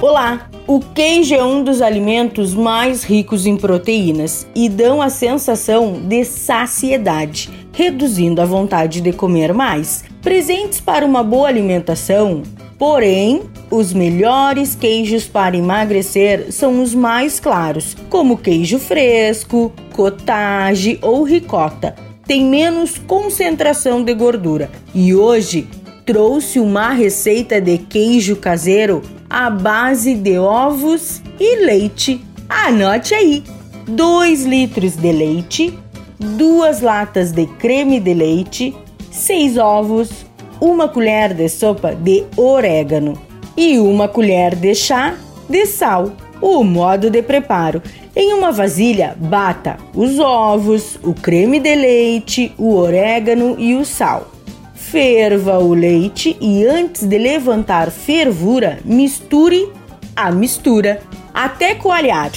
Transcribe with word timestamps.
Olá! 0.00 0.50
O 0.66 0.80
queijo 0.80 1.34
é 1.34 1.42
um 1.42 1.62
dos 1.62 1.80
alimentos 1.80 2.52
mais 2.52 3.04
ricos 3.04 3.46
em 3.46 3.56
proteínas 3.56 4.46
e 4.54 4.68
dão 4.68 5.00
a 5.00 5.08
sensação 5.08 6.00
de 6.00 6.24
saciedade, 6.24 7.50
reduzindo 7.72 8.40
a 8.40 8.44
vontade 8.44 9.00
de 9.00 9.12
comer 9.12 9.54
mais. 9.54 10.04
Presentes 10.22 10.80
para 10.80 11.06
uma 11.06 11.22
boa 11.22 11.48
alimentação, 11.48 12.42
porém, 12.78 13.42
os 13.70 13.92
melhores 13.92 14.74
queijos 14.74 15.24
para 15.24 15.56
emagrecer 15.56 16.52
são 16.52 16.82
os 16.82 16.94
mais 16.94 17.40
claros, 17.40 17.96
como 18.10 18.36
queijo 18.36 18.78
fresco, 18.78 19.72
cottage 19.92 20.98
ou 21.02 21.22
ricota. 21.22 21.94
Tem 22.26 22.44
menos 22.44 22.98
concentração 22.98 24.02
de 24.02 24.14
gordura. 24.14 24.70
E 24.94 25.14
hoje 25.14 25.68
trouxe 26.06 26.58
uma 26.58 26.90
receita 26.90 27.60
de 27.60 27.78
queijo 27.78 28.36
caseiro 28.36 29.02
à 29.34 29.50
base 29.50 30.14
de 30.14 30.38
ovos 30.38 31.20
e 31.40 31.66
leite. 31.66 32.24
Anote 32.48 33.14
aí: 33.14 33.42
2 33.88 34.44
litros 34.44 34.94
de 34.94 35.10
leite, 35.10 35.76
2 36.20 36.80
latas 36.80 37.32
de 37.32 37.44
creme 37.44 37.98
de 37.98 38.14
leite, 38.14 38.72
6 39.10 39.58
ovos, 39.58 40.24
uma 40.60 40.86
colher 40.86 41.34
de 41.34 41.48
sopa 41.48 41.96
de 41.96 42.24
orégano 42.36 43.20
e 43.56 43.76
uma 43.76 44.06
colher 44.06 44.54
de 44.54 44.72
chá 44.72 45.16
de 45.50 45.66
sal. 45.66 46.12
O 46.40 46.62
modo 46.62 47.10
de 47.10 47.20
preparo: 47.20 47.82
em 48.14 48.32
uma 48.34 48.52
vasilha, 48.52 49.16
bata 49.18 49.78
os 49.96 50.20
ovos, 50.20 50.96
o 51.02 51.12
creme 51.12 51.58
de 51.58 51.74
leite, 51.74 52.54
o 52.56 52.76
orégano 52.76 53.56
e 53.58 53.74
o 53.74 53.84
sal. 53.84 54.33
Ferva 54.94 55.58
o 55.58 55.74
leite 55.74 56.36
e 56.40 56.64
antes 56.64 57.02
de 57.02 57.18
levantar 57.18 57.90
fervura, 57.90 58.78
misture 58.84 59.68
a 60.14 60.30
mistura 60.30 61.02
até 61.34 61.74
coalhar. 61.74 62.30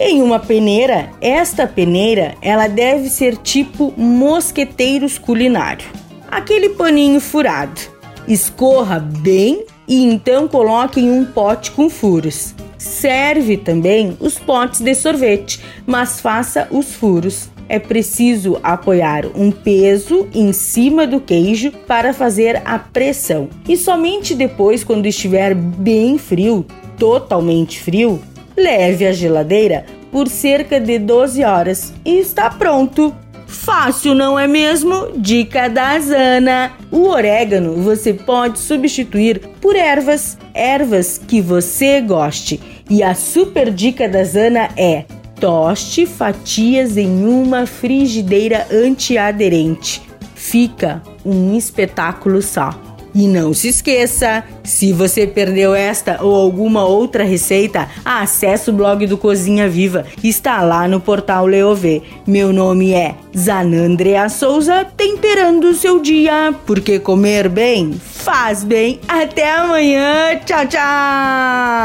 Em 0.00 0.20
uma 0.20 0.40
peneira, 0.40 1.10
esta 1.20 1.64
peneira 1.64 2.34
ela 2.42 2.66
deve 2.66 3.08
ser 3.08 3.36
tipo 3.36 3.94
mosqueteiros 3.96 5.16
culinário. 5.16 5.86
Aquele 6.28 6.70
paninho 6.70 7.20
furado. 7.20 7.80
Escorra 8.26 8.98
bem 8.98 9.64
e 9.86 10.02
então 10.02 10.48
coloque 10.48 10.98
em 10.98 11.08
um 11.08 11.24
pote 11.24 11.70
com 11.70 11.88
furos. 11.88 12.52
Serve 12.76 13.56
também 13.56 14.16
os 14.18 14.40
potes 14.40 14.80
de 14.80 14.92
sorvete, 14.96 15.60
mas 15.86 16.20
faça 16.20 16.66
os 16.72 16.92
furos 16.94 17.48
é 17.72 17.78
preciso 17.78 18.60
apoiar 18.62 19.24
um 19.34 19.50
peso 19.50 20.28
em 20.34 20.52
cima 20.52 21.06
do 21.06 21.18
queijo 21.18 21.72
para 21.86 22.12
fazer 22.12 22.60
a 22.66 22.78
pressão. 22.78 23.48
E 23.66 23.78
somente 23.78 24.34
depois, 24.34 24.84
quando 24.84 25.06
estiver 25.06 25.54
bem 25.54 26.18
frio, 26.18 26.66
totalmente 26.98 27.80
frio, 27.80 28.20
leve 28.54 29.06
à 29.06 29.12
geladeira 29.12 29.86
por 30.10 30.28
cerca 30.28 30.78
de 30.78 30.98
12 30.98 31.42
horas 31.44 31.94
e 32.04 32.18
está 32.18 32.50
pronto. 32.50 33.14
Fácil, 33.46 34.14
não 34.14 34.38
é 34.38 34.46
mesmo? 34.46 35.10
Dica 35.16 35.68
da 35.68 35.98
Zana. 35.98 36.72
O 36.90 37.08
orégano 37.08 37.76
você 37.76 38.12
pode 38.12 38.58
substituir 38.58 39.40
por 39.62 39.76
ervas, 39.76 40.36
ervas 40.52 41.16
que 41.16 41.40
você 41.40 42.02
goste. 42.02 42.60
E 42.90 43.02
a 43.02 43.14
super 43.14 43.70
dica 43.70 44.06
da 44.06 44.24
Zana 44.24 44.68
é 44.76 45.04
Toste 45.42 46.06
fatias 46.06 46.96
em 46.96 47.24
uma 47.24 47.66
frigideira 47.66 48.64
antiaderente. 48.70 50.00
Fica 50.36 51.02
um 51.26 51.56
espetáculo 51.56 52.40
só. 52.40 52.70
E 53.12 53.26
não 53.26 53.52
se 53.52 53.66
esqueça, 53.66 54.44
se 54.62 54.92
você 54.92 55.26
perdeu 55.26 55.74
esta 55.74 56.22
ou 56.22 56.32
alguma 56.32 56.84
outra 56.84 57.24
receita, 57.24 57.88
acesse 58.04 58.70
o 58.70 58.72
blog 58.72 59.04
do 59.04 59.18
Cozinha 59.18 59.68
Viva, 59.68 60.06
está 60.22 60.62
lá 60.62 60.86
no 60.86 61.00
portal 61.00 61.44
Leovê. 61.44 62.02
Meu 62.24 62.52
nome 62.52 62.92
é 62.92 63.16
Zanandrea 63.36 64.28
Souza, 64.28 64.86
temperando 64.96 65.64
o 65.64 65.74
seu 65.74 65.98
dia, 65.98 66.54
porque 66.64 67.00
comer 67.00 67.48
bem 67.48 67.92
faz 67.92 68.62
bem. 68.62 69.00
Até 69.08 69.56
amanhã, 69.56 70.38
tchau, 70.46 70.66
tchau! 70.68 71.81